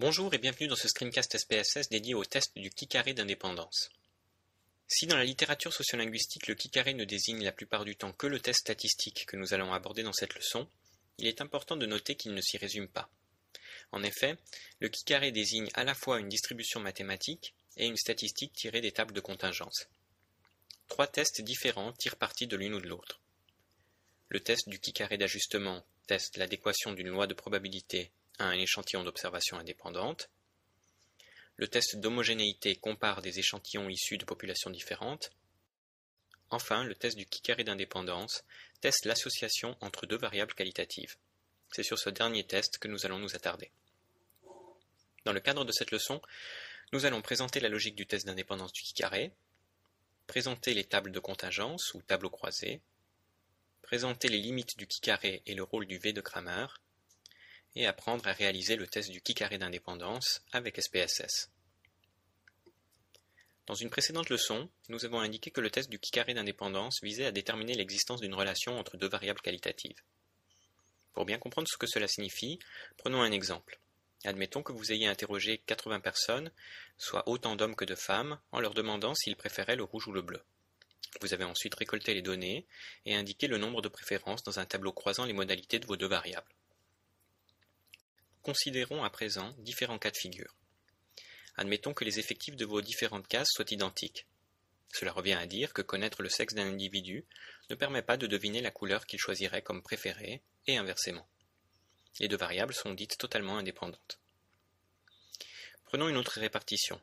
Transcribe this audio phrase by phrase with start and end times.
[0.00, 3.90] Bonjour et bienvenue dans ce screencast SPSS dédié au test du qui carré d'indépendance.
[4.88, 8.26] Si dans la littérature sociolinguistique le qui carré ne désigne la plupart du temps que
[8.26, 10.66] le test statistique que nous allons aborder dans cette leçon,
[11.18, 13.10] il est important de noter qu'il ne s'y résume pas.
[13.92, 14.38] En effet,
[14.78, 18.92] le qui carré désigne à la fois une distribution mathématique et une statistique tirée des
[18.92, 19.86] tables de contingence.
[20.88, 23.20] Trois tests différents tirent parti de l'une ou de l'autre.
[24.30, 28.10] Le test du qui carré d'ajustement teste l'adéquation d'une loi de probabilité
[28.44, 30.30] un échantillon d'observation indépendante.
[31.56, 35.30] Le test d'homogénéité compare des échantillons issus de populations différentes.
[36.50, 38.44] Enfin, le test du carré d'indépendance
[38.80, 41.16] teste l'association entre deux variables qualitatives.
[41.70, 43.70] C'est sur ce dernier test que nous allons nous attarder.
[45.24, 46.20] Dans le cadre de cette leçon,
[46.92, 49.32] nous allons présenter la logique du test d'indépendance du qui carré,
[50.26, 52.80] présenter les tables de contingence ou tableaux croisés,
[53.82, 56.66] présenter les limites du qui carré et le rôle du V de Kramer,
[57.76, 61.50] et apprendre à réaliser le test du qui carré d'indépendance avec SPSS.
[63.66, 67.26] Dans une précédente leçon, nous avons indiqué que le test du qui carré d'indépendance visait
[67.26, 70.02] à déterminer l'existence d'une relation entre deux variables qualitatives.
[71.12, 72.58] Pour bien comprendre ce que cela signifie,
[72.96, 73.78] prenons un exemple.
[74.24, 76.50] Admettons que vous ayez interrogé 80 personnes,
[76.98, 80.22] soit autant d'hommes que de femmes, en leur demandant s'ils préféraient le rouge ou le
[80.22, 80.42] bleu.
[81.20, 82.66] Vous avez ensuite récolté les données
[83.06, 86.06] et indiqué le nombre de préférences dans un tableau croisant les modalités de vos deux
[86.06, 86.52] variables.
[88.42, 90.56] Considérons à présent différents cas de figure.
[91.56, 94.26] Admettons que les effectifs de vos différentes cases soient identiques.
[94.92, 97.26] Cela revient à dire que connaître le sexe d'un individu
[97.68, 101.28] ne permet pas de deviner la couleur qu'il choisirait comme préférée, et inversement.
[102.18, 104.18] Les deux variables sont dites totalement indépendantes.
[105.84, 107.00] Prenons une autre répartition.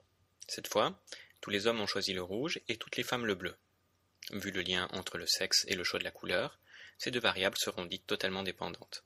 [0.47, 0.99] Cette fois,
[1.41, 3.55] tous les hommes ont choisi le rouge et toutes les femmes le bleu.
[4.31, 6.59] Vu le lien entre le sexe et le choix de la couleur,
[6.97, 9.03] ces deux variables seront dites totalement dépendantes.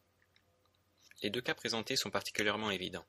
[1.21, 3.05] Les deux cas présentés sont particulièrement évidents.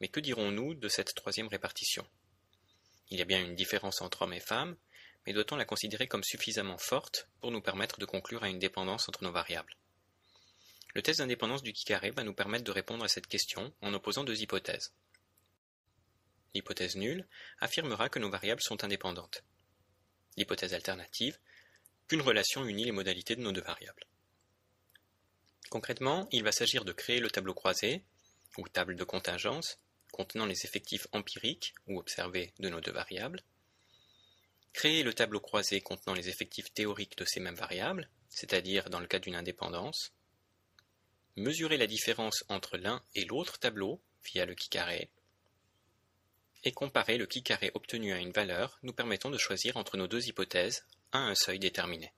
[0.00, 2.06] Mais que dirons-nous de cette troisième répartition?
[3.10, 4.76] Il y a bien une différence entre hommes et femmes,
[5.26, 9.08] mais doit-on la considérer comme suffisamment forte pour nous permettre de conclure à une dépendance
[9.08, 9.74] entre nos variables?
[10.94, 13.94] Le test d'indépendance du qui carré va nous permettre de répondre à cette question en
[13.94, 14.92] opposant deux hypothèses.
[16.54, 17.26] L'hypothèse nulle
[17.60, 19.42] affirmera que nos variables sont indépendantes.
[20.36, 21.38] L'hypothèse alternative,
[22.08, 24.04] qu'une relation unit les modalités de nos deux variables.
[25.70, 28.02] Concrètement, il va s'agir de créer le tableau croisé,
[28.56, 29.78] ou table de contingence,
[30.12, 33.42] contenant les effectifs empiriques ou observés de nos deux variables,
[34.72, 39.06] créer le tableau croisé contenant les effectifs théoriques de ces mêmes variables, c'est-à-dire dans le
[39.06, 40.12] cas d'une indépendance,
[41.36, 45.10] mesurer la différence entre l'un et l'autre tableau via le qui carré,
[46.64, 50.08] et comparer le qui carré obtenu à une valeur nous permettant de choisir entre nos
[50.08, 52.12] deux hypothèses à un seuil déterminé.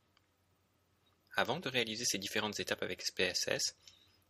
[1.36, 3.76] Avant de réaliser ces différentes étapes avec SPSS,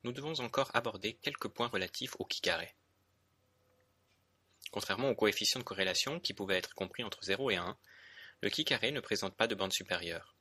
[0.05, 2.75] nous devons encore aborder quelques points relatifs au qui carré.
[4.71, 7.77] Contrairement au coefficient de corrélation qui pouvait être compris entre 0 et 1,
[8.43, 10.34] le qui carré ne présente pas de bande supérieure.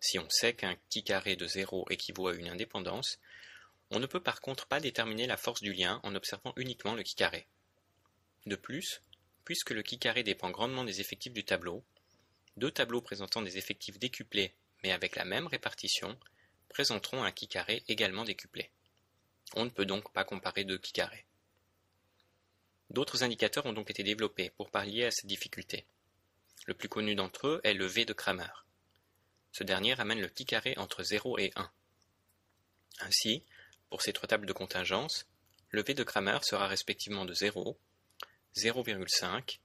[0.00, 3.18] Si on sait qu'un qui carré de 0 équivaut à une indépendance,
[3.90, 7.02] on ne peut par contre pas déterminer la force du lien en observant uniquement le
[7.02, 7.46] qui carré.
[8.46, 9.02] De plus,
[9.44, 11.84] puisque le qui carré dépend grandement des effectifs du tableau,
[12.56, 16.18] deux tableaux présentant des effectifs décuplés mais avec la même répartition,
[16.68, 18.70] présenteront un qui carré également décuplé.
[19.54, 21.26] On ne peut donc pas comparer deux qui carrés.
[22.90, 25.86] D'autres indicateurs ont donc été développés pour pallier à cette difficulté.
[26.66, 28.64] Le plus connu d'entre eux est le V de Kramer.
[29.52, 31.70] Ce dernier ramène le qui carré entre 0 et 1.
[33.00, 33.44] Ainsi,
[33.88, 35.26] pour ces trois tables de contingence,
[35.70, 37.78] le V de Kramer sera respectivement de 0,
[38.56, 39.58] 0,5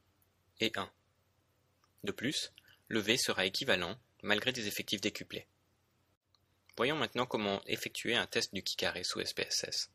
[0.61, 0.91] et 1.
[2.03, 2.51] De plus,
[2.87, 5.45] le V sera équivalent malgré des effectifs décuplés.
[6.77, 9.89] Voyons maintenant comment effectuer un test du qui carré sous SPSS.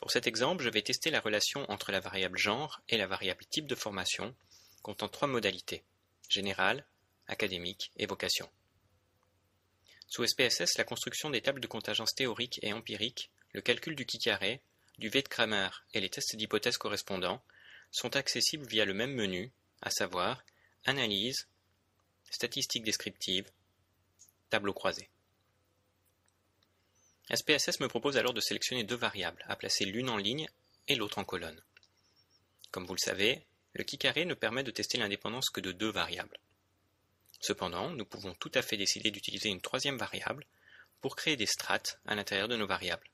[0.00, 3.44] Pour cet exemple, je vais tester la relation entre la variable genre et la variable
[3.46, 4.34] type de formation,
[4.82, 5.84] comptant trois modalités
[6.28, 6.84] générale,
[7.28, 8.48] académique et vocation.
[10.08, 14.18] Sous SPSS, la construction des tables de contingence théoriques et empiriques, le calcul du qui
[14.18, 14.60] carré,
[14.98, 17.42] du V de Kramer et les tests d'hypothèse correspondants
[17.90, 19.52] sont accessibles via le même menu,
[19.82, 20.42] à savoir
[20.84, 21.48] Analyse,
[22.30, 23.50] Statistiques descriptives,
[24.50, 25.08] tableau croisé.
[27.34, 30.48] SPSS me propose alors de sélectionner deux variables, à placer l'une en ligne
[30.88, 31.60] et l'autre en colonne.
[32.70, 35.90] Comme vous le savez, le qui carré ne permet de tester l'indépendance que de deux
[35.90, 36.38] variables.
[37.40, 40.46] Cependant, nous pouvons tout à fait décider d'utiliser une troisième variable
[41.00, 43.08] pour créer des strates à l'intérieur de nos variables.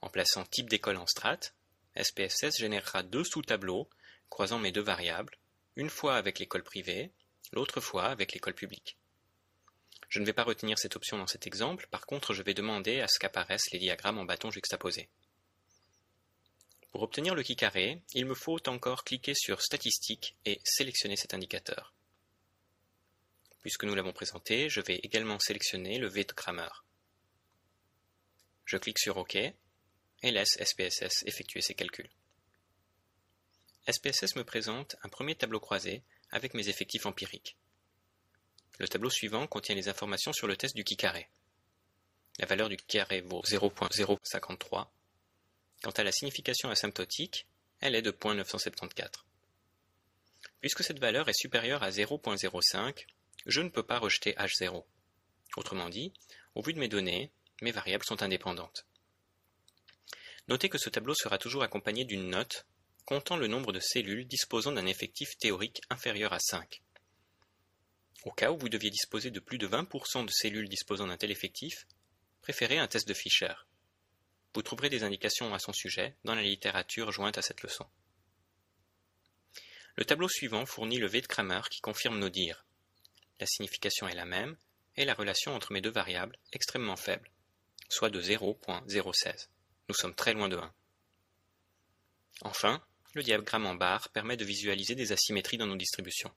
[0.00, 1.54] En plaçant type d'école en strate,
[1.96, 3.88] SPSS générera deux sous-tableaux
[4.28, 5.38] croisant mes deux variables,
[5.76, 7.12] une fois avec l'école privée
[7.52, 8.96] l'autre fois avec l'école publique.
[10.08, 13.00] Je ne vais pas retenir cette option dans cet exemple, par contre je vais demander
[13.00, 15.08] à ce qu'apparaissent les diagrammes en bâton juxtaposés.
[16.92, 21.34] Pour obtenir le qui carré, il me faut encore cliquer sur Statistiques et sélectionner cet
[21.34, 21.92] indicateur.
[23.62, 26.68] Puisque nous l'avons présenté, je vais également sélectionner le V de Kramer.
[28.64, 29.54] Je clique sur OK et
[30.22, 32.10] laisse SPSS effectuer ses calculs.
[33.90, 37.56] SPSS me présente un premier tableau croisé avec mes effectifs empiriques.
[38.80, 41.28] Le tableau suivant contient les informations sur le test du qui carré.
[42.40, 44.88] La valeur du carré vaut 0.053
[45.82, 47.46] Quant à la signification asymptotique,
[47.80, 49.10] elle est de 0.974.
[50.60, 53.06] Puisque cette valeur est supérieure à 0.05,
[53.46, 54.84] je ne peux pas rejeter H0.
[55.56, 56.12] Autrement dit,
[56.56, 57.30] au vu de mes données,
[57.62, 58.86] mes variables sont indépendantes.
[60.48, 62.66] Notez que ce tableau sera toujours accompagné d'une note
[63.04, 66.82] comptant le nombre de cellules disposant d'un effectif théorique inférieur à 5.
[68.24, 71.30] Au cas où vous deviez disposer de plus de 20% de cellules disposant d'un tel
[71.30, 71.86] effectif,
[72.40, 73.54] préférez un test de Fischer.
[74.54, 77.86] Vous trouverez des indications à son sujet dans la littérature jointe à cette leçon.
[79.96, 82.64] Le tableau suivant fournit le V de Kramer qui confirme nos dires.
[83.40, 84.56] La signification est la même,
[84.96, 87.30] et la relation entre mes deux variables extrêmement faible,
[87.88, 89.48] soit de 0.016.
[89.88, 90.72] Nous sommes très loin de 1.
[92.42, 92.82] Enfin,
[93.14, 96.32] le diagramme en barre permet de visualiser des asymétries dans nos distributions.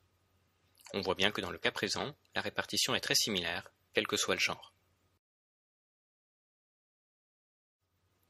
[0.94, 4.15] On voit bien que dans le cas présent, la répartition est très similaire, quel que
[4.15, 4.74] soit le genre.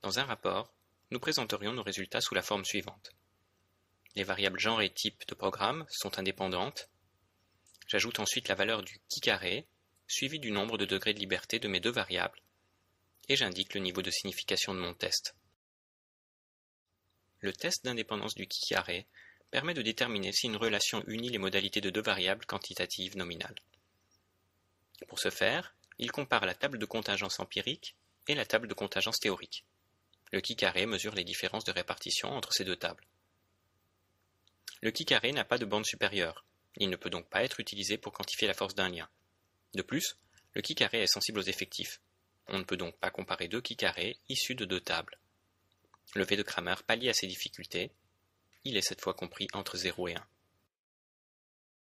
[0.02, 0.74] Dans un rapport,
[1.12, 3.12] nous présenterions nos résultats sous la forme suivante.
[4.16, 6.90] Les variables genre et type de programme sont indépendantes.
[7.88, 9.68] J'ajoute ensuite la valeur du qui carré,
[10.08, 12.42] suivi du nombre de degrés de liberté de mes deux variables,
[13.30, 15.36] et j'indique le niveau de signification de mon test.
[17.40, 19.06] Le test d'indépendance du qui carré
[19.52, 23.56] permet de déterminer si une relation unit les modalités de deux variables quantitatives nominales.
[25.08, 27.96] Pour ce faire, il compare la table de contingence empirique
[28.28, 29.64] et la table de contingence théorique.
[30.32, 33.06] Le qui carré mesure les différences de répartition entre ces deux tables.
[34.82, 36.46] Le qui carré n'a pas de bande supérieure.
[36.76, 39.10] Il ne peut donc pas être utilisé pour quantifier la force d'un lien.
[39.74, 40.18] De plus,
[40.54, 42.02] le qui carré est sensible aux effectifs.
[42.48, 45.18] On ne peut donc pas comparer deux qui carrés issus de deux tables.
[46.16, 47.92] Le V de Kramer pallie à ces difficultés.
[48.64, 50.28] Il est cette fois compris entre 0 et 1.